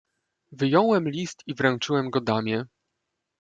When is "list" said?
1.09-1.43